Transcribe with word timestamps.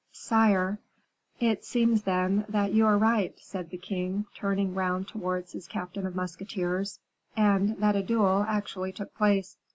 "Sire" 0.13 0.79
"It 1.51 1.63
seems, 1.63 2.01
then, 2.01 2.45
that 2.49 2.73
you 2.73 2.87
are 2.87 2.97
right," 2.97 3.35
said 3.39 3.69
the 3.69 3.77
king, 3.77 4.25
turning 4.35 4.73
round 4.73 5.07
towards 5.07 5.51
his 5.51 5.67
captain 5.67 6.07
of 6.07 6.15
musketeers, 6.15 6.97
"and 7.37 7.77
that 7.77 7.95
a 7.95 8.01
duel 8.01 8.43
actually 8.47 8.93
took 8.93 9.13
place." 9.13 9.57